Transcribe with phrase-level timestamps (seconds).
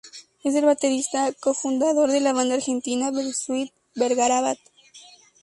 [0.43, 4.57] Es el baterista y co-fundador de la banda argentina Bersuit Vergarabat.